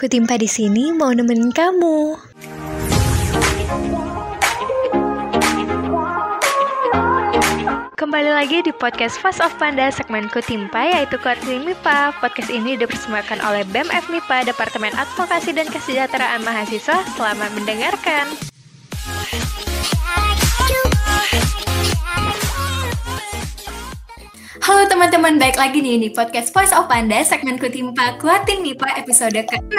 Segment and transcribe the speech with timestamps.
[0.00, 2.16] Kutimpa di sini mau nemenin kamu.
[8.00, 12.16] Kembali lagi di podcast Fast of Panda segmen Kutimpa yaitu Kuarti MIPA.
[12.16, 17.04] Podcast ini dipersembahkan oleh BEM FMIPA Departemen Advokasi dan Kesejahteraan Mahasiswa.
[17.20, 18.49] Selamat mendengarkan.
[24.60, 29.40] Halo teman-teman, baik lagi nih di podcast Voice of Panda segmen Kutimpa Kuatin MIPA episode
[29.48, 29.72] ke-6.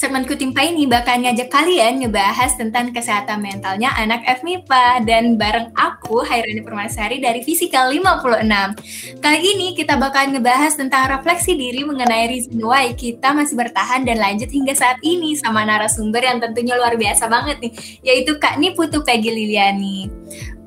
[0.00, 6.24] Segmen Kutimpa ini bakal ngajak kalian ngebahas tentang kesehatan mentalnya anak FMIPA dan bareng aku
[6.24, 9.20] Hairani Permasari dari Fisika 56.
[9.20, 14.24] Kali ini kita bakal ngebahas tentang refleksi diri mengenai reason why kita masih bertahan dan
[14.24, 19.04] lanjut hingga saat ini sama narasumber yang tentunya luar biasa banget nih, yaitu Kak Niputu
[19.04, 20.08] Peggy Liliani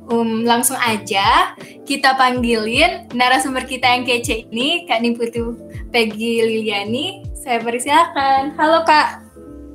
[0.10, 1.54] um, langsung aja
[1.86, 5.60] kita panggilin narasumber kita yang kece ini, Kak Niputu
[5.92, 7.28] Peggy Liliani.
[7.38, 8.56] Saya persilakan.
[8.56, 9.22] Halo Kak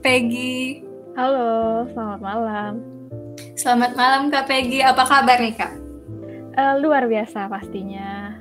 [0.01, 0.83] Peggy.
[1.15, 2.73] Halo, selamat malam.
[3.55, 4.81] Selamat malam Kak Peggy.
[4.81, 5.73] Apa kabar nih Kak?
[6.57, 8.33] Uh, luar biasa pastinya.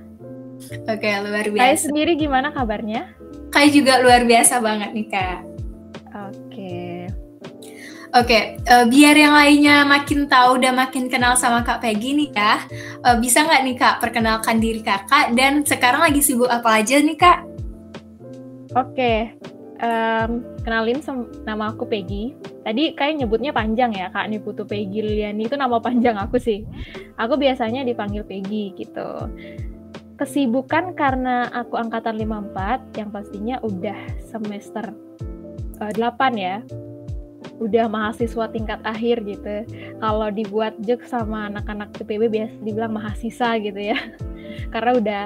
[0.87, 1.63] Oke, luar biasa.
[1.67, 3.11] Saya sendiri gimana kabarnya?
[3.51, 5.39] Kayak juga luar biasa banget nih Kak.
[6.15, 6.44] Oke.
[8.13, 12.13] Oke, okay, uh, eh, biar yang lainnya makin tahu dan makin kenal sama Kak Peggy
[12.13, 12.61] nih ya,
[13.01, 17.17] uh, bisa nggak nih Kak perkenalkan diri Kakak dan sekarang lagi sibuk apa aja nih
[17.17, 17.39] Kak?
[18.77, 19.17] Oke, okay.
[19.81, 21.01] um, kenalin
[21.49, 22.37] nama aku Peggy.
[22.61, 26.61] Tadi kayak nyebutnya panjang ya Kak Niputu Peggy Liliani itu nama panjang aku sih.
[27.17, 29.33] Aku biasanya dipanggil Peggy gitu.
[30.15, 33.97] Kesibukan karena aku angkatan 54 yang pastinya udah
[34.29, 34.93] semester
[35.81, 36.63] uh, eh, 8 ya
[37.59, 39.63] udah mahasiswa tingkat akhir gitu.
[39.99, 43.97] Kalau dibuat jok sama anak-anak IPB biasa dibilang mahasiswa gitu ya.
[44.73, 45.23] Karena udah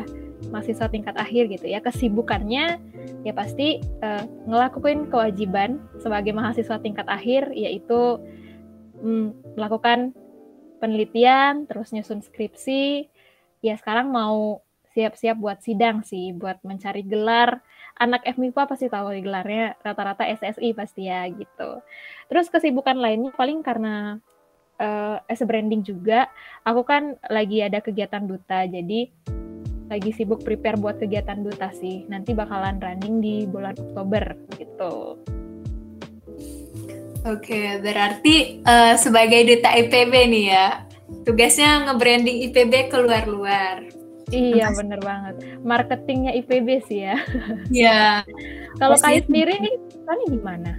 [0.53, 1.81] mahasiswa tingkat akhir gitu ya.
[1.81, 2.77] Kesibukannya
[3.25, 8.21] ya pasti uh, ngelakuin kewajiban sebagai mahasiswa tingkat akhir yaitu
[9.01, 10.13] mm, melakukan
[10.79, 13.09] penelitian, terus nyusun skripsi.
[13.59, 14.63] Ya sekarang mau
[14.95, 17.59] siap-siap buat sidang sih, buat mencari gelar
[17.99, 21.83] anak FMIPA pasti tahu gelarnya rata-rata SSI pasti ya gitu.
[22.31, 24.17] Terus kesibukan lainnya paling karena
[24.79, 26.31] uh, as branding juga,
[26.63, 29.11] aku kan lagi ada kegiatan duta, jadi
[29.91, 32.07] lagi sibuk prepare buat kegiatan duta sih.
[32.07, 34.23] Nanti bakalan running di bulan Oktober
[34.55, 35.19] gitu.
[37.27, 40.87] Oke, berarti uh, sebagai duta IPB nih ya,
[41.27, 43.98] tugasnya nge-branding IPB keluar-luar.
[44.29, 45.35] Iya bener banget.
[45.65, 47.17] Marketingnya IPB sih ya.
[47.69, 48.23] Iya.
[48.79, 49.75] Kalau kayak sendiri nih,
[50.05, 50.71] tadi gimana?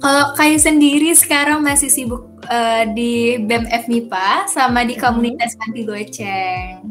[0.00, 6.90] Kalau kayak sendiri sekarang masih sibuk uh, di BEM FMIPA sama di komunitas Panti Goceng.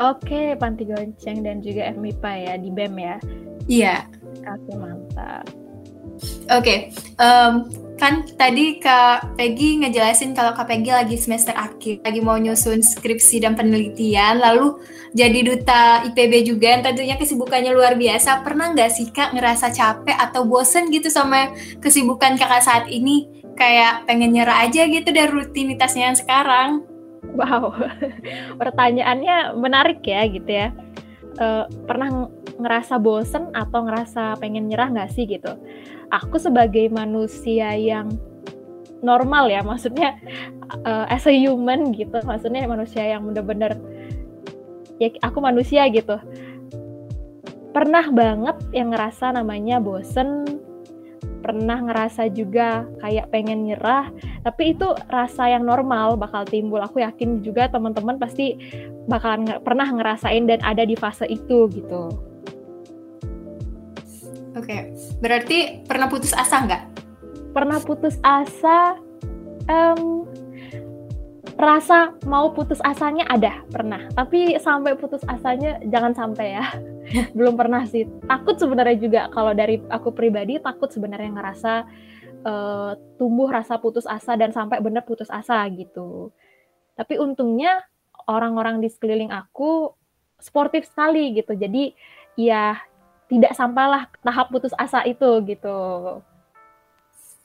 [0.00, 3.16] Oke, Panti Goceng dan juga FMIPA ya di BEM ya.
[3.68, 3.96] Iya.
[4.44, 5.46] Oke, mantap.
[6.52, 12.34] Oke, um, kan tadi Kak Peggy ngejelasin kalau Kak Peggy lagi semester akhir, lagi mau
[12.34, 14.82] nyusun skripsi dan penelitian, lalu
[15.14, 18.42] jadi duta IPB juga tentunya kesibukannya luar biasa.
[18.42, 23.30] Pernah nggak sih Kak ngerasa capek atau bosen gitu sama kesibukan Kakak saat ini?
[23.54, 26.82] Kayak pengen nyerah aja gitu dari rutinitasnya yang sekarang.
[27.34, 27.74] Wow,
[28.60, 30.74] pertanyaannya menarik ya gitu ya.
[31.34, 32.30] Uh, pernah
[32.62, 35.50] ngerasa bosen atau ngerasa pengen nyerah nggak sih gitu?
[36.14, 38.14] aku sebagai manusia yang
[39.04, 40.16] normal ya maksudnya
[40.86, 43.76] uh, as a human gitu maksudnya manusia yang bener-bener
[45.02, 46.16] ya aku manusia gitu
[47.74, 50.46] pernah banget yang ngerasa namanya bosen
[51.44, 54.08] pernah ngerasa juga kayak pengen nyerah
[54.40, 58.56] tapi itu rasa yang normal bakal timbul aku yakin juga teman-teman pasti
[59.06, 62.12] bakalan pernah ngerasain dan ada di fase itu gitu
[64.54, 64.80] Oke, okay.
[65.18, 66.82] berarti pernah putus asa nggak?
[67.50, 68.94] Pernah putus asa,
[69.66, 70.30] um,
[71.58, 74.06] rasa mau putus asanya ada, pernah.
[74.14, 76.70] Tapi sampai putus asanya jangan sampai ya.
[77.36, 78.06] Belum pernah sih.
[78.30, 81.72] Takut sebenarnya juga kalau dari aku pribadi takut sebenarnya ngerasa
[82.46, 86.30] uh, tumbuh rasa putus asa dan sampai benar putus asa gitu.
[86.94, 87.82] Tapi untungnya
[88.28, 89.92] orang-orang di sekeliling aku
[90.40, 91.56] sportif sekali gitu.
[91.56, 91.96] Jadi
[92.36, 92.78] ya
[93.30, 95.78] tidak sampailah tahap putus asa itu gitu.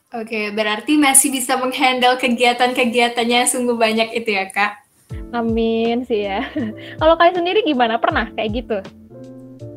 [0.09, 4.89] Oke, berarti masih bisa menghandle kegiatan-kegiatannya sungguh banyak itu ya, Kak?
[5.29, 6.49] Amin sih ya.
[6.99, 8.01] Kalau kalian sendiri gimana?
[8.01, 8.77] Pernah kayak gitu?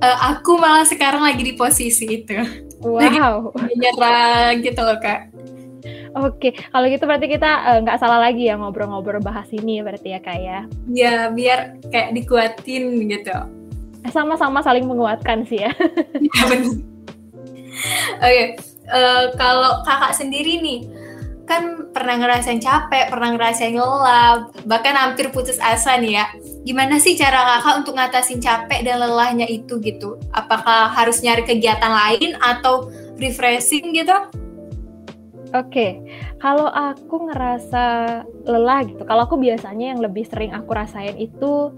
[0.00, 2.32] Uh, aku malah sekarang lagi di posisi itu.
[2.81, 3.52] Wow.
[3.69, 5.28] Menyerah gitu loh, Kak.
[6.12, 10.12] Oke, kalau gitu berarti kita eh, nggak uh, salah lagi ya ngobrol-ngobrol bahas ini berarti
[10.12, 10.59] ya kak ya?
[10.93, 13.62] Ya, biar kayak dikuatin gitu
[14.11, 15.70] sama-sama saling menguatkan sih ya.
[16.50, 16.75] Benar.
[18.19, 18.44] Oke,
[18.91, 20.81] uh, kalau kakak sendiri nih
[21.47, 26.25] kan pernah ngerasain capek, pernah ngerasain lelah, bahkan hampir putus asa nih ya.
[26.62, 30.19] Gimana sih cara kakak untuk ngatasin capek dan lelahnya itu gitu?
[30.32, 34.14] Apakah harus nyari kegiatan lain atau refreshing gitu?
[35.52, 35.90] Oke, okay.
[36.40, 37.84] kalau aku ngerasa
[38.49, 41.69] lelah gitu, kalau aku biasanya yang lebih sering aku rasain itu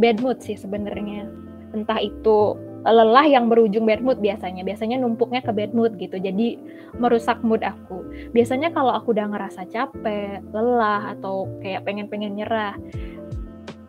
[0.00, 1.28] bad mood sih sebenarnya.
[1.76, 4.66] Entah itu lelah yang berujung bad mood biasanya.
[4.66, 6.18] Biasanya numpuknya ke bad mood gitu.
[6.18, 6.58] Jadi
[6.96, 8.02] merusak mood aku.
[8.34, 12.74] Biasanya kalau aku udah ngerasa capek, lelah atau kayak pengen-pengen nyerah,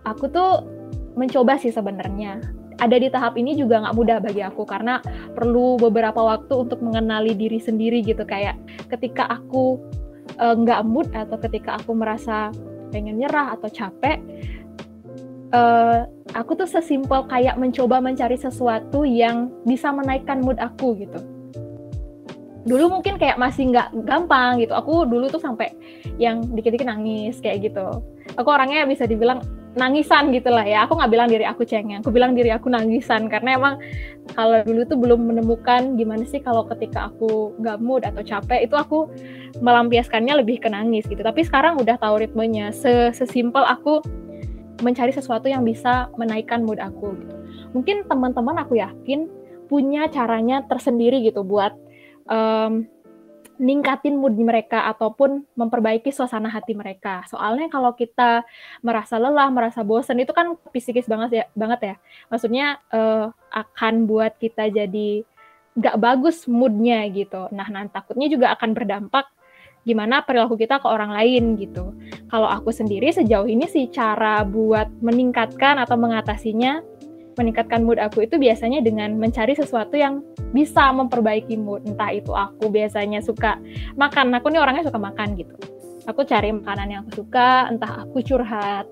[0.06, 0.68] aku tuh
[1.16, 2.44] mencoba sih sebenarnya.
[2.81, 4.98] Ada di tahap ini juga nggak mudah bagi aku karena
[5.38, 8.25] perlu beberapa waktu untuk mengenali diri sendiri gitu.
[8.25, 8.58] Kayak
[8.90, 9.78] ketika aku
[10.38, 12.50] eh, nggak uh, mood atau ketika aku merasa
[12.94, 14.22] pengen nyerah atau capek
[15.54, 21.22] uh, aku tuh sesimpel kayak mencoba mencari sesuatu yang bisa menaikkan mood aku gitu.
[22.64, 24.74] Dulu mungkin kayak masih nggak gampang gitu.
[24.74, 25.72] Aku dulu tuh sampai
[26.18, 28.02] yang dikit-dikit nangis kayak gitu.
[28.40, 29.44] Aku orangnya bisa dibilang
[29.74, 30.86] nangisan gitu lah ya.
[30.86, 33.28] Aku nggak bilang diri aku cengeng aku bilang diri aku nangisan.
[33.30, 33.81] Karena emang
[34.38, 38.75] kalau dulu tuh belum menemukan gimana sih kalau ketika aku nggak mood atau capek itu
[38.78, 39.10] aku
[39.62, 41.22] melampiaskannya lebih ke nangis gitu.
[41.22, 42.70] Tapi sekarang udah tahu ritmenya.
[43.14, 44.02] Sesimpel aku
[44.81, 47.36] mencari sesuatu yang bisa menaikkan mood aku gitu.
[47.74, 49.25] Mungkin teman-teman aku yakin
[49.72, 51.74] punya caranya tersendiri gitu buat
[52.30, 52.86] um,
[53.62, 57.22] ningkatin mood mereka ataupun memperbaiki suasana hati mereka.
[57.30, 58.42] Soalnya kalau kita
[58.82, 61.96] merasa lelah, merasa bosan itu kan psikis banget ya, banget ya.
[62.34, 65.22] Maksudnya uh, akan buat kita jadi
[65.74, 67.50] nggak bagus moodnya gitu.
[67.54, 69.30] Nah, nah takutnya juga akan berdampak
[69.84, 71.92] gimana perilaku kita ke orang lain gitu.
[72.32, 76.80] Kalau aku sendiri sejauh ini sih cara buat meningkatkan atau mengatasinya,
[77.38, 80.22] meningkatkan mood aku itu biasanya dengan mencari sesuatu yang
[80.52, 81.86] bisa memperbaiki mood.
[81.86, 83.58] Entah itu aku biasanya suka
[83.98, 85.56] makan, aku nih orangnya suka makan gitu.
[86.10, 88.86] Aku cari makanan yang aku suka, entah aku curhat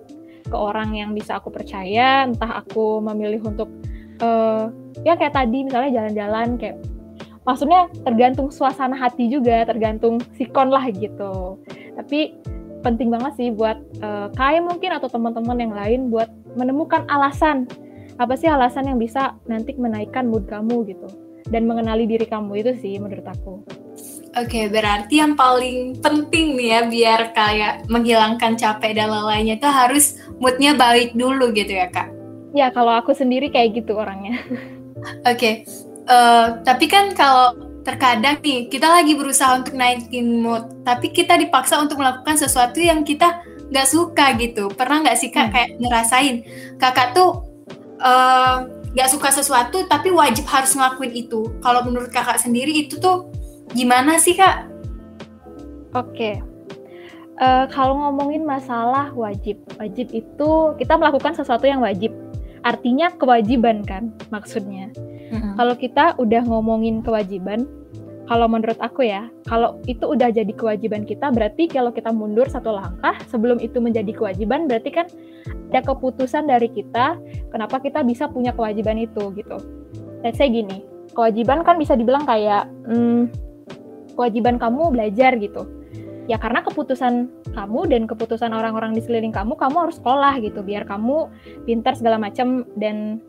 [0.48, 3.68] ke orang yang bisa aku percaya, entah aku memilih untuk
[4.24, 4.72] uh,
[5.04, 6.78] ya kayak tadi misalnya jalan-jalan kayak
[7.44, 11.58] maksudnya tergantung suasana hati juga tergantung sikon lah gitu
[11.98, 12.38] tapi
[12.86, 17.66] penting banget sih buat uh, kayak mungkin atau teman-teman yang lain buat menemukan alasan
[18.21, 21.09] apa sih alasan yang bisa nanti menaikkan mood kamu gitu
[21.50, 23.65] dan mengenali diri kamu itu sih menurut aku.
[24.31, 29.68] Oke, okay, berarti yang paling penting nih ya biar kayak menghilangkan capek dan lelahnya itu
[29.68, 32.07] harus moodnya baik dulu gitu ya kak?
[32.56, 34.39] Ya kalau aku sendiri kayak gitu orangnya.
[35.27, 35.53] Oke, okay.
[36.07, 41.81] Uh, tapi kan kalau terkadang nih kita lagi berusaha untuk naikin mood, tapi kita dipaksa
[41.81, 44.71] untuk melakukan sesuatu yang kita nggak suka gitu.
[44.71, 45.53] Pernah nggak sih kak hmm.
[45.56, 46.35] kayak ngerasain
[46.79, 47.50] kakak tuh eh,
[48.92, 51.45] nggak uh, suka sesuatu tapi wajib harus ngelakuin itu.
[51.62, 53.30] Kalau menurut kakak sendiri itu tuh
[53.77, 54.68] gimana sih kak?
[55.92, 56.36] Oke, okay.
[57.44, 60.50] uh, eh, kalau ngomongin masalah wajib, wajib itu
[60.80, 62.15] kita melakukan sesuatu yang wajib.
[62.63, 64.88] Artinya kewajiban kan maksudnya.
[64.95, 65.59] Mm-hmm.
[65.59, 67.68] Kalau kita udah ngomongin kewajiban,
[68.29, 72.71] kalau menurut aku ya, kalau itu udah jadi kewajiban kita, berarti kalau kita mundur satu
[72.71, 75.07] langkah sebelum itu menjadi kewajiban, berarti kan
[75.71, 77.18] ada keputusan dari kita,
[77.50, 79.57] kenapa kita bisa punya kewajiban itu gitu.
[80.21, 80.85] Let's say gini,
[81.18, 83.31] kewajiban kan bisa dibilang kayak hmm,
[84.13, 85.66] kewajiban kamu belajar gitu.
[86.30, 90.85] Ya karena keputusan kamu dan keputusan orang-orang di sekeliling kamu, kamu harus sekolah gitu, biar
[90.85, 91.28] kamu
[91.66, 93.19] pintar segala macam dan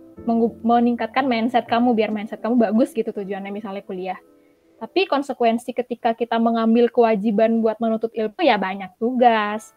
[0.62, 4.20] meningkatkan mindset kamu biar mindset kamu bagus gitu tujuannya misalnya kuliah.
[4.82, 9.70] Tapi konsekuensi ketika kita mengambil kewajiban buat menuntut ilmu ya banyak tugas,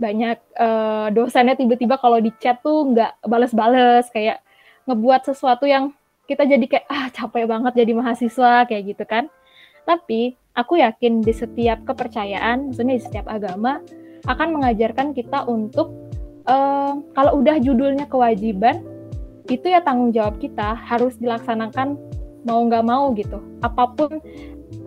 [0.00, 4.40] banyak uh, dosennya tiba-tiba kalau di chat tuh nggak bales-bales kayak
[4.88, 5.92] ngebuat sesuatu yang
[6.24, 9.28] kita jadi kayak ah capek banget jadi mahasiswa kayak gitu kan.
[9.84, 13.84] Tapi aku yakin di setiap kepercayaan, maksudnya di setiap agama
[14.24, 15.92] akan mengajarkan kita untuk
[16.48, 18.80] uh, kalau udah judulnya kewajiban
[19.52, 22.00] itu ya tanggung jawab kita harus dilaksanakan
[22.46, 23.42] mau nggak mau gitu.
[23.60, 24.22] Apa pun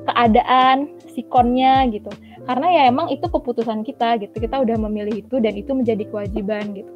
[0.08, 2.10] keadaan sikonnya gitu.
[2.48, 4.34] Karena ya emang itu keputusan kita gitu.
[4.34, 6.92] Kita udah memilih itu dan itu menjadi kewajiban gitu.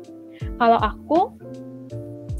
[0.57, 1.35] Kalau aku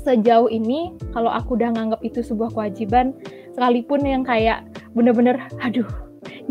[0.03, 3.15] sejauh ini kalau aku udah nganggap itu sebuah kewajiban
[3.55, 5.87] sekalipun yang kayak bener-bener aduh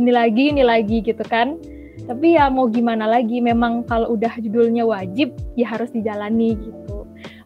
[0.01, 1.59] ini lagi ini lagi gitu kan.
[2.03, 7.02] Tapi ya mau gimana lagi memang kalau udah judulnya wajib ya harus dijalani gitu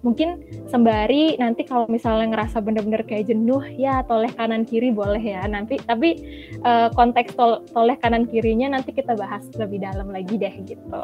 [0.07, 5.43] mungkin sembari nanti kalau misalnya ngerasa bener-bener kayak jenuh ya toleh kanan kiri boleh ya
[5.51, 6.23] nanti tapi
[6.63, 11.03] uh, konteks tol toleh kanan kirinya nanti kita bahas lebih dalam lagi deh gitu.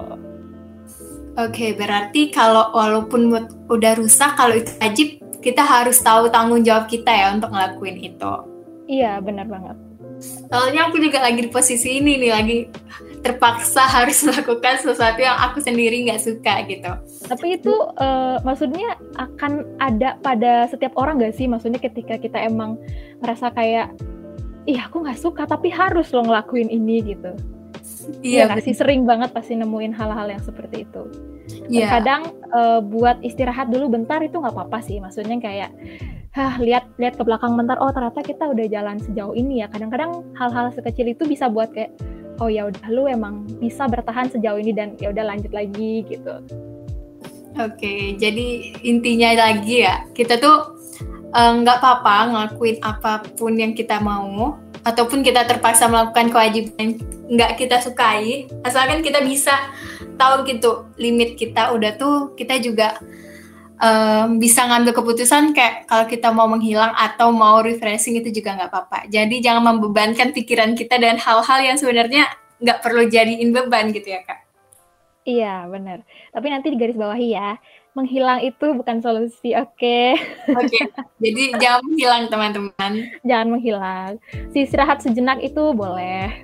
[1.33, 5.09] Oke, berarti kalau walaupun mood udah rusak kalau itu wajib
[5.43, 8.33] kita harus tahu tanggung jawab kita ya untuk ngelakuin itu.
[8.87, 9.77] Iya, benar banget.
[10.23, 12.59] Soalnya aku juga lagi di posisi ini nih, lagi
[13.23, 16.93] terpaksa harus melakukan sesuatu yang aku sendiri nggak suka gitu.
[17.31, 21.47] Tapi itu uh, maksudnya akan ada pada setiap orang gak sih?
[21.47, 22.77] Maksudnya ketika kita emang
[23.23, 23.95] merasa kayak,
[24.67, 27.33] ih aku nggak suka tapi harus lo ngelakuin ini gitu.
[28.23, 31.03] Iya ya, sih sering banget pasti nemuin hal-hal yang seperti itu.
[31.71, 31.99] Iya.
[31.99, 34.99] Kadang uh, buat istirahat dulu bentar itu nggak apa-apa sih.
[34.99, 35.71] Maksudnya kayak
[36.33, 40.25] hah lihat lihat ke belakang bentar oh ternyata kita udah jalan sejauh ini ya kadang-kadang
[40.33, 41.93] hal-hal sekecil itu bisa buat kayak
[42.41, 46.41] oh ya udah lu emang bisa bertahan sejauh ini dan ya udah lanjut lagi gitu.
[47.61, 50.81] Oke jadi intinya lagi ya kita tuh
[51.33, 56.99] eh, nggak uh, apa-apa ngelakuin apa pun yang kita mau ataupun kita terpaksa melakukan kewajiban
[57.33, 58.49] nggak kita sukai.
[58.65, 59.53] Asalkan kita bisa
[60.17, 63.01] tahu gitu limit kita udah tuh kita juga
[63.79, 68.71] um, bisa ngambil keputusan kayak kalau kita mau menghilang atau mau refreshing itu juga nggak
[68.71, 68.99] apa-apa.
[69.09, 72.29] Jadi jangan membebankan pikiran kita dan hal-hal yang sebenarnya
[72.63, 74.43] nggak perlu jadiin beban gitu ya kak.
[75.23, 76.03] Iya benar.
[76.35, 77.55] Tapi nanti di garis bawahi ya,
[77.95, 79.71] menghilang itu bukan solusi, oke?
[79.79, 80.19] Okay?
[80.51, 80.67] Oke.
[80.67, 80.85] Okay.
[81.23, 82.93] Jadi jangan menghilang teman-teman.
[83.23, 84.11] Jangan menghilang.
[84.51, 86.43] Si istirahat sejenak itu boleh.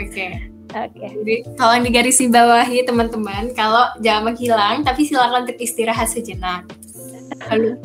[0.00, 0.08] Oke.
[0.08, 0.53] Okay.
[0.74, 0.98] Oke.
[0.98, 1.10] Okay.
[1.14, 6.66] Jadi tolong digarisi bawahi teman-teman kalau jangan menghilang tapi silakan untuk istirahat sejenak.
[7.46, 7.78] Lalu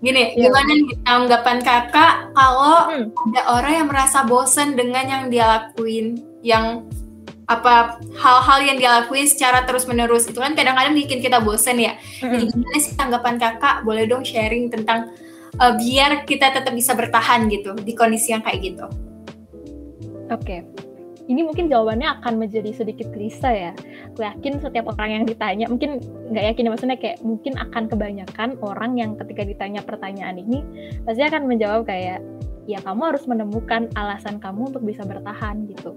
[0.00, 0.48] gini, ya.
[0.48, 3.12] gimana nih tanggapan kakak kalau hmm.
[3.30, 6.88] ada orang yang merasa bosan dengan yang dia lakuin, yang
[7.52, 12.00] apa hal-hal yang dia lakuin secara terus menerus itu kan kadang-kadang bikin kita bosan ya.
[12.24, 12.32] Hmm.
[12.32, 13.84] Jadi gimana sih tanggapan kakak?
[13.84, 15.12] Boleh dong sharing tentang
[15.60, 18.88] uh, biar kita tetap bisa bertahan gitu di kondisi yang kayak gitu.
[20.32, 20.64] Oke.
[20.64, 20.91] Okay
[21.32, 23.72] ini mungkin jawabannya akan menjadi sedikit klise ya.
[24.12, 28.48] Aku yakin setiap orang yang ditanya, mungkin nggak yakin ya maksudnya kayak mungkin akan kebanyakan
[28.60, 30.60] orang yang ketika ditanya pertanyaan ini
[31.08, 32.20] pasti akan menjawab kayak
[32.68, 35.96] ya kamu harus menemukan alasan kamu untuk bisa bertahan gitu.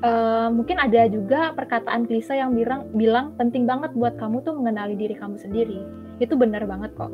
[0.00, 4.96] Uh, mungkin ada juga perkataan klise yang bilang bilang penting banget buat kamu tuh mengenali
[4.96, 5.84] diri kamu sendiri.
[6.22, 7.12] Itu benar banget kok.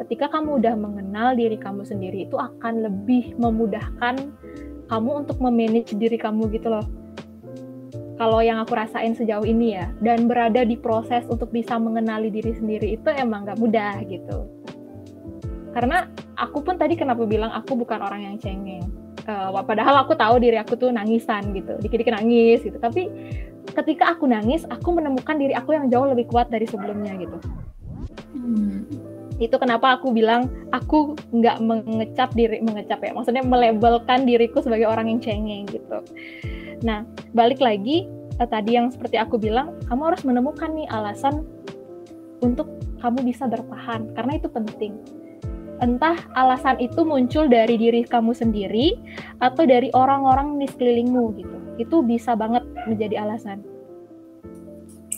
[0.00, 4.16] Ketika kamu udah mengenal diri kamu sendiri itu akan lebih memudahkan
[4.92, 6.84] kamu untuk memanage diri kamu gitu loh.
[8.20, 12.52] Kalau yang aku rasain sejauh ini ya dan berada di proses untuk bisa mengenali diri
[12.52, 14.52] sendiri itu emang gak mudah gitu.
[15.72, 16.04] Karena
[16.36, 18.84] aku pun tadi kenapa bilang aku bukan orang yang cengeng.
[19.24, 22.76] Uh, padahal aku tahu diri aku tuh nangisan gitu dikit-dikit nangis gitu.
[22.76, 23.08] Tapi
[23.72, 27.38] ketika aku nangis aku menemukan diri aku yang jauh lebih kuat dari sebelumnya gitu.
[28.36, 34.88] Hmm itu kenapa aku bilang aku nggak mengecap diri mengecap ya maksudnya melabelkan diriku sebagai
[34.88, 35.98] orang yang cengeng gitu.
[36.84, 38.08] Nah balik lagi
[38.40, 41.46] eh, tadi yang seperti aku bilang kamu harus menemukan nih alasan
[42.42, 42.68] untuk
[43.00, 44.94] kamu bisa bertahan karena itu penting.
[45.82, 48.94] Entah alasan itu muncul dari diri kamu sendiri
[49.42, 51.56] atau dari orang-orang di sekelilingmu gitu.
[51.82, 53.66] Itu bisa banget menjadi alasan.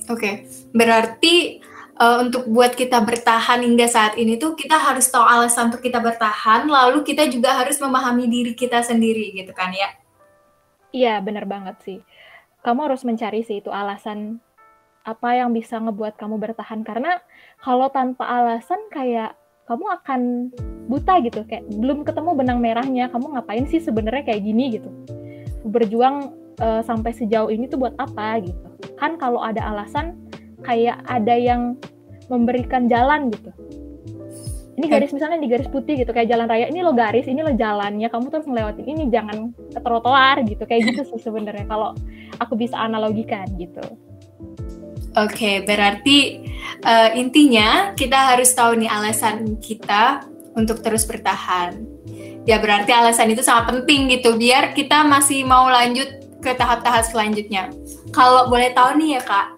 [0.09, 0.35] Oke okay.
[0.76, 1.64] berarti
[1.98, 5.98] uh, untuk buat kita bertahan hingga saat ini tuh kita harus tahu alasan untuk kita
[6.02, 9.90] bertahan, lalu kita juga harus memahami diri kita sendiri gitu kan ya?
[10.94, 11.98] Iya benar banget sih.
[12.62, 14.40] Kamu harus mencari sih itu alasan
[15.04, 17.20] apa yang bisa ngebuat kamu bertahan karena
[17.60, 19.36] kalau tanpa alasan kayak
[19.68, 20.20] kamu akan
[20.88, 24.88] buta gitu kayak belum ketemu benang merahnya kamu ngapain sih sebenarnya kayak gini gitu
[25.68, 28.64] berjuang uh, sampai sejauh ini tuh buat apa gitu
[28.96, 30.23] kan kalau ada alasan
[30.64, 31.76] kayak ada yang
[32.33, 33.52] memberikan jalan gitu.
[34.75, 37.54] Ini garis misalnya di garis putih gitu kayak jalan raya ini lo garis ini lo
[37.54, 40.66] jalannya kamu terus ngelewatin ini jangan ke trotoar gitu.
[40.66, 41.94] Kayak gitu sih sebenarnya kalau
[42.42, 43.85] aku bisa analogikan gitu.
[45.14, 46.42] Oke okay, berarti
[46.83, 50.26] uh, intinya kita harus tahu nih alasan kita
[50.59, 51.87] untuk terus bertahan.
[52.42, 56.11] Ya berarti alasan itu sangat penting gitu biar kita masih mau lanjut
[56.42, 57.71] ke tahap-tahap selanjutnya.
[58.11, 59.54] Kalau boleh tahu nih ya kak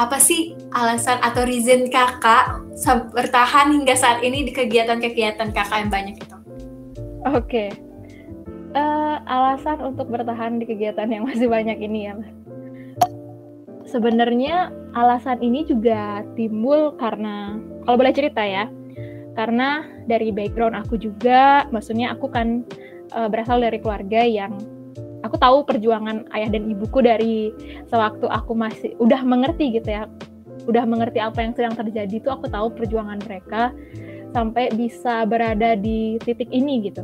[0.00, 2.64] apa sih alasan atau reason kakak
[3.12, 6.36] bertahan hingga saat ini di kegiatan-kegiatan kakak yang banyak itu?
[7.28, 7.68] Oke, okay.
[8.74, 12.14] uh, eh, alasan untuk bertahan di kegiatan yang masih banyak ini ya.
[13.86, 18.64] Sebenarnya alasan ini juga timbul karena kalau boleh cerita ya,
[19.36, 22.64] karena dari background aku juga, maksudnya aku kan
[23.12, 24.56] uh, berasal dari keluarga yang
[25.22, 27.54] aku tahu perjuangan ayah dan ibuku dari
[27.88, 30.10] sewaktu aku masih udah mengerti gitu ya.
[30.70, 33.74] Udah mengerti apa yang sedang terjadi itu aku tahu perjuangan mereka
[34.30, 37.02] sampai bisa berada di titik ini gitu.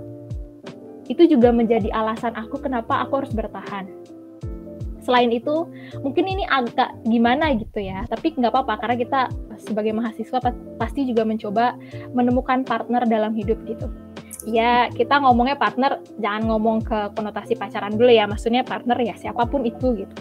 [1.08, 3.88] Itu juga menjadi alasan aku kenapa aku harus bertahan.
[5.02, 5.64] Selain itu
[6.04, 9.20] mungkin ini agak gimana gitu ya tapi nggak apa-apa karena kita
[9.56, 10.37] sebagai mahasiswa
[10.76, 11.80] pasti juga mencoba
[12.12, 13.88] menemukan partner dalam hidup gitu
[14.47, 18.25] ya kita ngomongnya partner jangan ngomong ke konotasi pacaran dulu ya.
[18.25, 20.14] Maksudnya partner ya siapa pun itu gitu.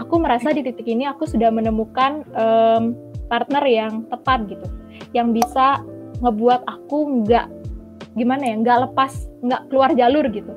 [0.00, 2.96] Aku merasa di titik ini aku sudah menemukan um,
[3.28, 4.66] partner yang tepat gitu.
[5.12, 5.80] Yang bisa
[6.22, 7.46] ngebuat aku nggak
[8.12, 10.52] gimana ya nggak lepas nggak keluar jalur gitu.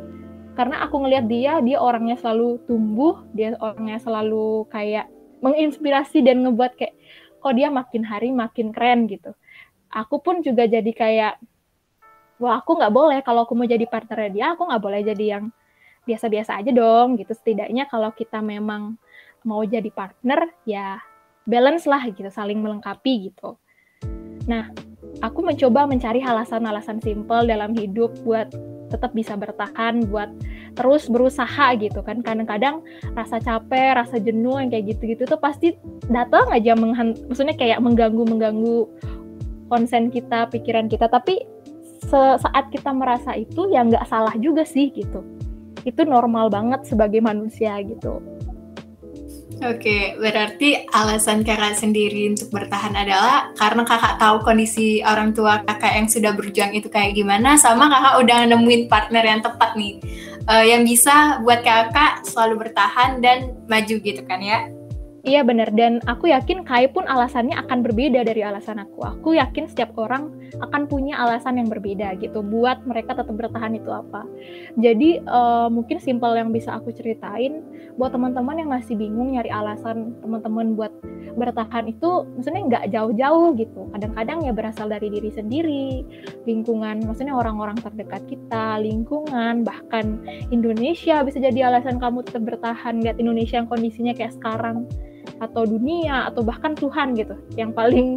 [0.55, 5.12] Karena aku ngelihat dia dia orangnya selalu tumbuh dia orangnya selalu kayak
[5.43, 6.95] menginspirasi dan ngebuat kayak
[7.43, 9.35] kok dia makin hari makin keren gitu.
[9.91, 11.38] Aku pun juga jadi kayak
[12.39, 13.19] wah aku nggak boleh.
[13.23, 15.51] Kalau aku mau jadi partner dia aku nggak boleh jadi yang
[16.05, 17.31] biasa-biasa aja dong gitu.
[17.33, 18.99] Setidaknya kalau kita memang
[19.45, 20.99] mau jadi partner ya
[21.47, 22.27] balance lah gitu.
[22.27, 23.57] Saling melengkapi gitu.
[24.45, 24.69] Nah
[25.23, 28.51] aku mencoba mencari alasan-alasan simple dalam hidup buat
[28.85, 30.29] tetap bisa bertahan buat
[30.77, 32.21] terus berusaha gitu kan.
[32.21, 32.83] Kadang-kadang
[33.17, 35.73] rasa capek rasa jenuh yang kayak gitu-gitu tuh pasti
[36.11, 38.85] datang aja maksudnya kayak mengganggu mengganggu
[39.71, 41.09] konsen kita pikiran kita.
[41.09, 41.54] Tapi
[42.12, 45.24] saat kita merasa itu ya nggak salah juga sih gitu
[45.85, 48.21] itu normal banget sebagai manusia gitu
[49.63, 55.95] Oke, berarti alasan kakak sendiri untuk bertahan adalah karena kakak tahu kondisi orang tua kakak
[55.95, 60.03] yang sudah berjuang itu kayak gimana, sama kakak udah nemuin partner yang tepat nih,
[60.51, 64.67] uh, yang bisa buat kakak selalu bertahan dan maju gitu kan ya?
[65.25, 69.01] Iya benar dan aku yakin Kai pun alasannya akan berbeda dari alasan aku.
[69.01, 70.29] Aku yakin setiap orang
[70.62, 74.22] akan punya alasan yang berbeda gitu buat mereka tetap bertahan itu apa.
[74.77, 77.65] Jadi uh, mungkin simpel yang bisa aku ceritain
[77.98, 80.94] buat teman-teman yang masih bingung nyari alasan teman-teman buat
[81.34, 83.82] bertahan itu maksudnya nggak jauh-jauh gitu.
[83.98, 86.05] Kadang-kadang ya berasal dari diri sendiri,
[86.46, 90.22] lingkungan, maksudnya orang-orang terdekat kita, lingkungan, bahkan
[90.53, 94.86] Indonesia bisa jadi alasan kamu tetap bertahan lihat Indonesia yang kondisinya kayak sekarang
[95.41, 97.36] atau dunia atau bahkan Tuhan gitu.
[97.58, 98.08] Yang paling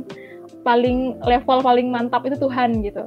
[0.62, 3.04] paling level paling mantap itu Tuhan gitu.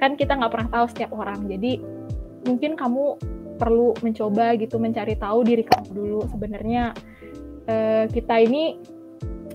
[0.00, 1.46] Kan kita nggak pernah tahu setiap orang.
[1.48, 1.80] Jadi
[2.44, 3.16] mungkin kamu
[3.56, 6.90] perlu mencoba gitu mencari tahu diri kamu dulu sebenarnya
[7.70, 8.76] eh, kita ini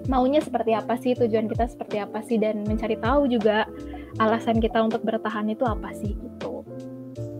[0.09, 3.69] maunya seperti apa sih tujuan kita seperti apa sih dan mencari tahu juga
[4.17, 6.65] alasan kita untuk bertahan itu apa sih gitu.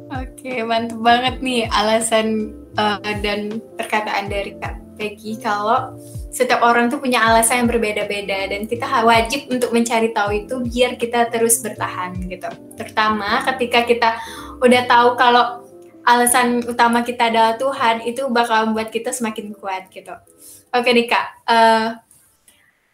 [0.10, 5.96] Oke mantap banget nih alasan uh, dan perkataan dari kak Peggy kalau
[6.30, 11.00] setiap orang tuh punya alasan yang berbeda-beda dan kita wajib untuk mencari tahu itu biar
[11.00, 12.52] kita terus bertahan gitu.
[12.76, 14.10] Terutama ketika kita
[14.60, 15.64] udah tahu kalau
[16.04, 20.12] alasan utama kita adalah Tuhan itu bakal membuat kita semakin kuat gitu.
[20.76, 21.98] Oke nih kak, uh,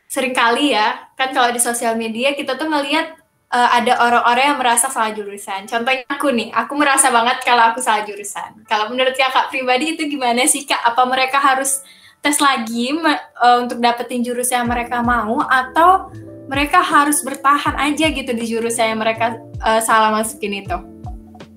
[0.05, 3.24] sering kali ya kan kalau di sosial media kita tuh ngelihat
[3.55, 5.63] uh, ada orang-orang yang merasa salah jurusan.
[5.63, 8.67] Contohnya aku nih, aku merasa banget kalau aku salah jurusan.
[8.67, 10.83] Kalau menurut kakak pribadi itu gimana sih kak?
[10.83, 11.79] Apa mereka harus
[12.19, 16.11] tes lagi uh, untuk dapetin jurusan yang mereka mau atau
[16.45, 20.77] mereka harus bertahan aja gitu di jurusan yang mereka uh, salah masukin itu?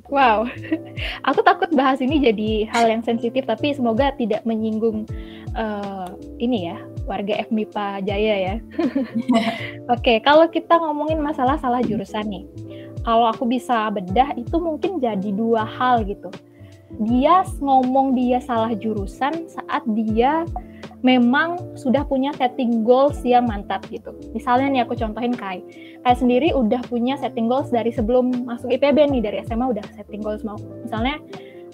[0.08, 0.48] Wow,
[1.28, 5.04] aku takut bahas ini jadi hal yang sensitif, tapi semoga tidak menyinggung
[5.52, 6.08] uh,
[6.40, 8.54] ini ya warga FMIPA Jaya ya.
[9.88, 12.44] Oke, okay, kalau kita ngomongin masalah salah jurusan nih,
[13.02, 16.28] kalau aku bisa bedah itu mungkin jadi dua hal gitu
[16.96, 20.48] dia ngomong dia salah jurusan saat dia
[21.04, 24.10] memang sudah punya setting goals yang mantap gitu.
[24.34, 25.62] Misalnya nih aku contohin Kai.
[26.02, 30.24] Kai sendiri udah punya setting goals dari sebelum masuk IPB nih dari SMA udah setting
[30.24, 30.58] goals mau.
[30.58, 31.22] Misalnya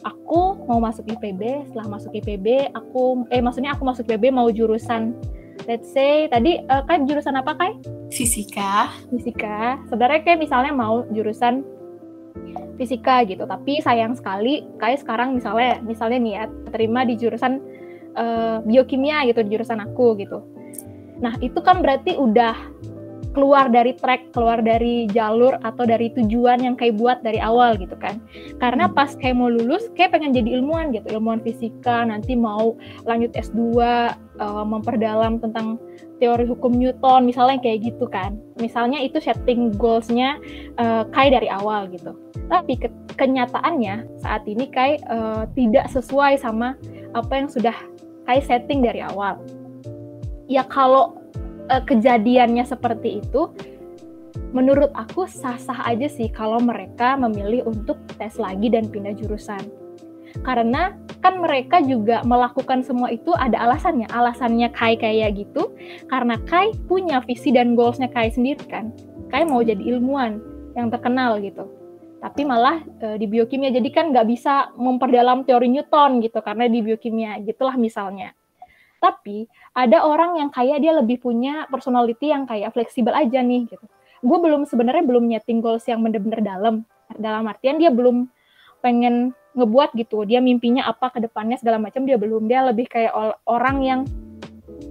[0.04, 5.16] aku mau masuk IPB, setelah masuk IPB aku eh maksudnya aku masuk IPB mau jurusan
[5.64, 7.72] let's say tadi uh, Kai jurusan apa Kai?
[8.12, 8.92] Fisika.
[9.08, 9.80] Fisika.
[9.88, 11.64] Sebenarnya kayak misalnya mau jurusan
[12.74, 17.62] fisika gitu tapi sayang sekali kayak sekarang misalnya misalnya nih ya terima di jurusan
[18.18, 20.42] uh, biokimia gitu di jurusan aku gitu
[21.22, 22.54] nah itu kan berarti udah
[23.34, 27.98] keluar dari track, keluar dari jalur atau dari tujuan yang kayak buat dari awal gitu
[27.98, 28.22] kan.
[28.62, 33.34] Karena pas kayak mau lulus, kayak pengen jadi ilmuwan gitu, ilmuwan fisika, nanti mau lanjut
[33.34, 35.82] S2, uh, eh, memperdalam tentang
[36.22, 38.38] teori hukum Newton, misalnya kayak gitu kan.
[38.62, 40.38] Misalnya itu setting goals-nya
[40.78, 42.14] uh, kayak dari awal gitu.
[42.46, 46.78] Tapi ke kenyataannya saat ini kayak uh, tidak sesuai sama
[47.18, 47.74] apa yang sudah
[48.30, 49.42] kayak setting dari awal.
[50.46, 51.23] Ya kalau
[51.70, 53.52] uh, kejadiannya seperti itu,
[54.54, 59.62] menurut aku sah-sah aja sih kalau mereka memilih untuk tes lagi dan pindah jurusan.
[60.42, 64.10] Karena kan mereka juga melakukan semua itu ada alasannya.
[64.10, 65.70] Alasannya Kai kayak gitu,
[66.10, 68.90] karena Kai punya visi dan goalsnya Kai sendiri kan.
[69.30, 70.42] Kai mau jadi ilmuwan
[70.74, 71.70] yang terkenal gitu.
[72.18, 76.82] Tapi malah e, di biokimia jadi kan nggak bisa memperdalam teori Newton gitu karena di
[76.82, 78.34] biokimia gitulah misalnya.
[79.04, 79.44] Tapi
[79.76, 83.84] ada orang yang kayak dia lebih punya personality yang kayak fleksibel aja nih gitu.
[84.24, 86.88] Gue belum sebenarnya belum nyeting goals yang bener-bener dalam.
[87.14, 88.26] dalam artian dia belum
[88.80, 93.14] pengen ngebuat gitu dia mimpinya apa ke depannya segala macam dia belum dia lebih kayak
[93.46, 94.00] orang yang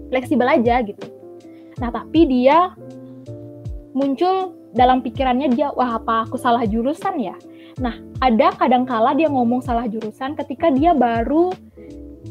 [0.07, 1.03] fleksibel aja gitu
[1.77, 2.71] nah tapi dia
[3.91, 7.35] muncul dalam pikirannya dia wah apa aku salah jurusan ya
[7.77, 11.51] nah ada kadangkala dia ngomong salah jurusan ketika dia baru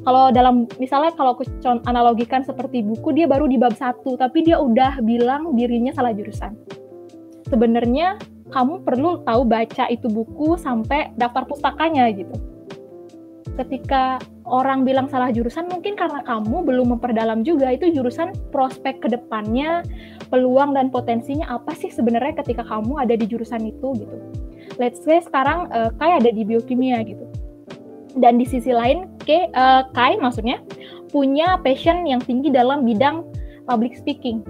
[0.03, 1.47] kalau dalam misalnya kalau aku
[1.87, 6.55] analogikan seperti buku dia baru di bab satu tapi dia udah bilang dirinya salah jurusan
[7.53, 8.17] sebenarnya
[8.53, 12.37] kamu perlu tahu baca itu buku sampai daftar pustakanya gitu.
[13.53, 14.17] Ketika
[14.49, 19.85] orang bilang salah jurusan mungkin karena kamu belum memperdalam juga itu jurusan prospek ke depannya,
[20.33, 24.17] peluang dan potensinya apa sih sebenarnya ketika kamu ada di jurusan itu gitu.
[24.81, 27.29] Let's say sekarang uh, Kai ada di biokimia gitu.
[28.17, 30.61] Dan di sisi lain Kai, uh, Kai maksudnya
[31.11, 33.27] punya passion yang tinggi dalam bidang
[33.69, 34.43] public speaking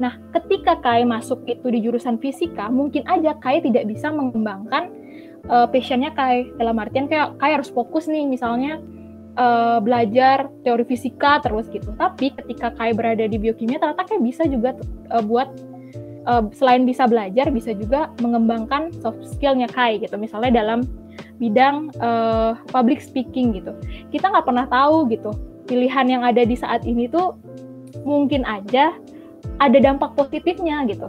[0.00, 4.88] Nah, ketika Kai masuk itu di jurusan fisika, mungkin aja Kai tidak bisa mengembangkan
[5.52, 6.48] uh, passionnya Kai.
[6.56, 8.80] Dalam artian kayak Kai harus fokus nih, misalnya
[9.36, 11.92] uh, belajar teori fisika terus gitu.
[12.00, 14.74] Tapi ketika Kai berada di biokimia, ternyata Kai bisa juga
[15.12, 15.52] uh, buat
[16.54, 20.14] selain bisa belajar, bisa juga mengembangkan soft skillnya Kai gitu.
[20.14, 20.86] Misalnya dalam
[21.40, 23.72] bidang uh, public speaking gitu.
[24.12, 25.32] Kita nggak pernah tahu gitu
[25.70, 27.38] pilihan yang ada di saat ini tuh
[28.02, 28.90] mungkin aja
[29.62, 31.06] ada dampak positifnya gitu.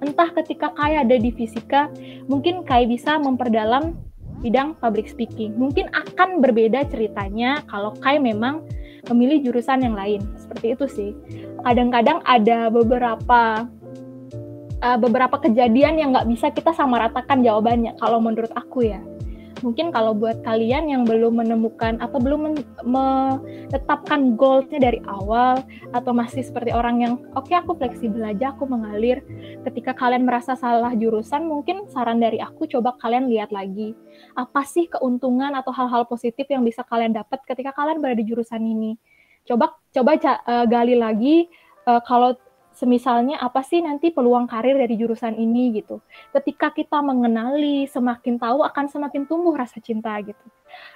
[0.00, 1.92] Entah ketika Kai ada di fisika,
[2.24, 3.92] mungkin Kai bisa memperdalam
[4.40, 5.52] bidang public speaking.
[5.60, 8.64] Mungkin akan berbeda ceritanya kalau Kai memang
[9.12, 10.24] memilih jurusan yang lain.
[10.38, 11.10] Seperti itu sih.
[11.66, 13.66] Kadang-kadang ada beberapa
[14.78, 17.98] uh, beberapa kejadian yang nggak bisa kita samaratakan jawabannya.
[17.98, 19.02] Kalau menurut aku ya
[19.60, 26.46] mungkin kalau buat kalian yang belum menemukan atau belum menetapkan goalsnya dari awal atau masih
[26.46, 29.22] seperti orang yang oke okay, aku fleksibel aja aku mengalir
[29.66, 33.94] ketika kalian merasa salah jurusan mungkin saran dari aku coba kalian lihat lagi.
[34.34, 38.62] Apa sih keuntungan atau hal-hal positif yang bisa kalian dapat ketika kalian berada di jurusan
[38.62, 38.98] ini?
[39.48, 41.48] Coba coba uh, gali lagi
[41.88, 42.36] uh, kalau
[42.78, 45.98] semisalnya apa sih nanti peluang karir dari jurusan ini gitu.
[46.30, 50.38] Ketika kita mengenali, semakin tahu akan semakin tumbuh rasa cinta gitu.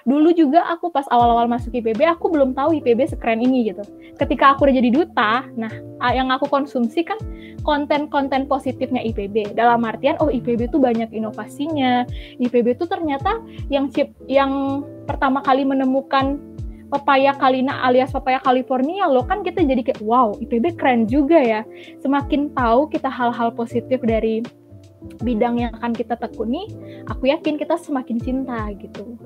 [0.07, 3.83] Dulu juga aku pas awal-awal masuk IPB aku belum tahu IPB sekeren ini gitu.
[4.15, 5.73] Ketika aku udah jadi duta, nah
[6.15, 7.19] yang aku konsumsi kan
[7.67, 9.51] konten-konten positifnya IPB.
[9.51, 12.07] Dalam artian oh IPB tuh banyak inovasinya.
[12.39, 16.39] IPB tuh ternyata yang chip yang pertama kali menemukan
[16.93, 21.65] Papaya Kalina alias Papaya California loh kan kita jadi kayak wow IPB keren juga ya.
[22.05, 24.45] Semakin tahu kita hal-hal positif dari
[25.25, 26.69] bidang yang akan kita tekuni
[27.09, 29.17] aku yakin kita semakin cinta gitu.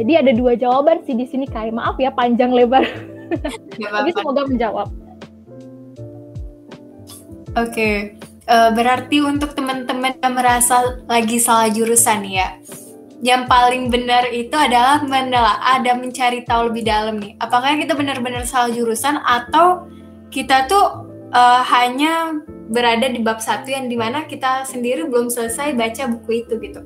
[0.00, 2.88] Jadi ada dua jawaban sih di sini kayak maaf ya panjang lebar.
[4.00, 4.88] Tapi semoga menjawab.
[7.52, 7.68] Oke.
[7.68, 7.94] Okay.
[8.48, 12.56] uh, eh, berarti untuk teman-teman yang merasa lagi salah jurusan ya
[13.20, 17.36] yang paling benar itu adalah menelaah dan mencari tahu lebih dalam nih.
[17.36, 19.84] Apakah kita benar-benar salah jurusan atau
[20.32, 21.04] kita tuh
[21.36, 26.46] uh, hanya berada di bab satu yang di mana kita sendiri belum selesai baca buku
[26.46, 26.80] itu gitu.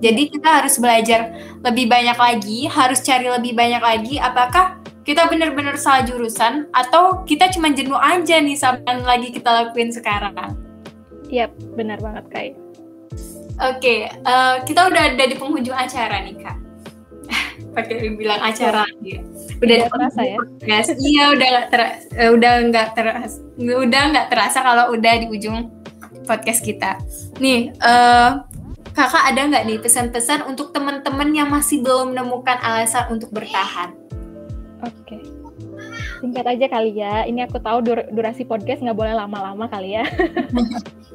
[0.00, 4.16] Jadi kita harus belajar lebih banyak lagi, harus cari lebih banyak lagi.
[4.16, 9.52] Apakah kita benar-benar salah jurusan atau kita cuma jenuh aja nih sama yang lagi kita
[9.52, 10.32] lakuin sekarang?
[11.28, 12.63] Iya, benar banget Kai.
[13.54, 16.58] Oke, okay, uh, eh, kita udah ada di penghujung acara nih kak.
[17.78, 19.22] Pakai bilang acara ya.
[19.62, 20.38] Udah gak terasa ya?
[20.58, 21.80] Guys, iya udah nggak ter,
[22.18, 25.70] uh, udah nggak terasa, udah nggak terasa kalau udah di ujung
[26.26, 26.98] podcast kita.
[27.38, 28.42] Nih, uh,
[28.90, 33.94] kakak ada nggak nih pesan-pesan untuk teman-teman yang masih belum menemukan alasan untuk bertahan?
[34.82, 35.14] Oke.
[35.14, 35.22] Okay.
[36.18, 37.22] Singkat aja kali ya.
[37.22, 40.02] Ini aku tahu dur durasi podcast nggak boleh lama-lama kali ya.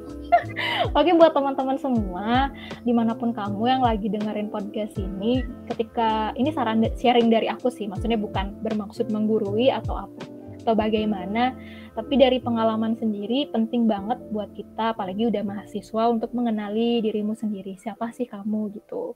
[0.97, 6.49] Oke buat teman-teman semua, di mana pun kamu yang lagi dengerin podcast ini, ketika ini
[6.53, 10.21] saran sharing dari aku sih, maksudnya bukan bermaksud menggurui atau apa
[10.59, 11.55] atau bagaimana,
[11.95, 17.79] tapi dari pengalaman sendiri penting banget buat kita, apalagi udah mahasiswa untuk mengenali dirimu sendiri,
[17.79, 19.15] siapa sih kamu gitu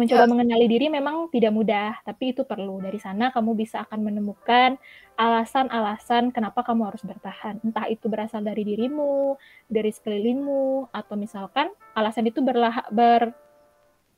[0.00, 0.30] mencoba ya.
[0.30, 2.80] mengenali diri memang tidak mudah, tapi itu perlu.
[2.80, 4.80] Dari sana kamu bisa akan menemukan
[5.20, 7.60] alasan-alasan kenapa kamu harus bertahan.
[7.60, 9.36] Entah itu berasal dari dirimu,
[9.68, 13.36] dari sekelilingmu, atau misalkan alasan itu berlah ber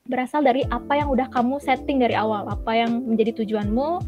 [0.07, 4.03] berasal dari apa yang udah kamu setting dari awal, apa yang menjadi tujuanmu,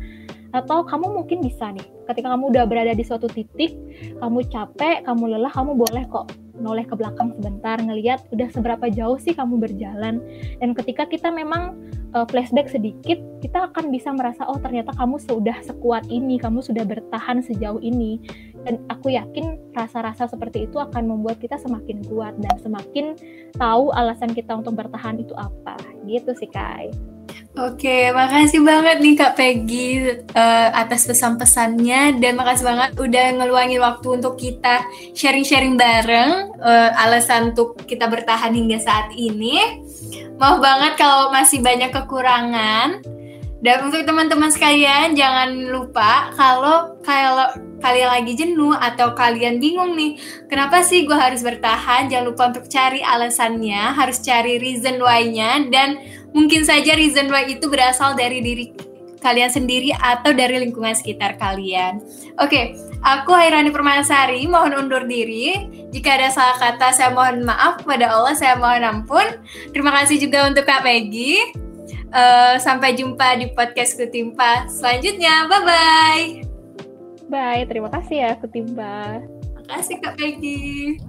[0.54, 3.74] atau kamu mungkin bisa nih, ketika kamu udah berada di suatu titik,
[4.22, 9.18] kamu capek, kamu lelah, kamu boleh kok noleh ke belakang sebentar, ngelihat udah seberapa jauh
[9.18, 10.22] sih kamu berjalan.
[10.58, 11.74] Dan ketika kita memang
[12.14, 16.86] uh, flashback sedikit, kita akan bisa merasa oh ternyata kamu sudah sekuat ini, kamu sudah
[16.86, 18.20] bertahan sejauh ini.
[18.64, 23.12] dan aku yakin rasa-rasa seperti itu akan membuat kita semakin kuat dan semakin
[23.60, 25.76] tahu alasan kita untuk bertahan itu apa
[26.08, 26.88] gitu sih Kai
[27.54, 34.18] Oke, makasih banget nih Kak Peggy uh, atas pesan-pesannya dan makasih banget udah ngeluangin waktu
[34.18, 34.82] untuk kita
[35.14, 39.86] sharing-sharing bareng uh, alasan untuk kita bertahan hingga saat ini.
[40.34, 42.98] Maaf banget kalau masih banyak kekurangan.
[43.64, 47.48] Dan untuk teman-teman sekalian jangan lupa kalau kalau
[47.80, 50.20] kalian lagi jenuh atau kalian bingung nih,
[50.52, 52.12] kenapa sih gue harus bertahan?
[52.12, 55.96] Jangan lupa untuk cari alasannya, harus cari reason why-nya dan
[56.34, 58.74] Mungkin saja reason why itu berasal dari diri
[59.24, 62.04] kalian sendiri atau dari lingkungan sekitar kalian.
[62.36, 65.56] Oke, aku Hairani Permasari mohon undur diri.
[65.88, 69.24] Jika ada salah kata saya mohon maaf kepada Allah, saya mohon ampun.
[69.72, 71.40] Terima kasih juga untuk Kak Peggy.
[72.14, 75.50] Uh, sampai jumpa di podcast Kutimpa selanjutnya.
[75.50, 76.26] Bye-bye.
[77.26, 79.24] Bye, terima kasih ya Kutimpa.
[79.24, 81.00] Terima kasih Kak Peggy.